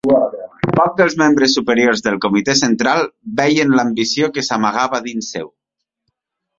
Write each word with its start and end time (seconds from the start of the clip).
Pocs 0.77 0.95
dels 1.01 1.15
membres 1.23 1.53
superiors 1.57 2.01
del 2.07 2.17
Comitè 2.25 2.57
Central 2.63 3.05
veien 3.43 3.79
l'ambició 3.79 4.35
que 4.35 4.49
s'amagava 4.51 5.07
dins 5.11 5.35
seu. 5.37 5.57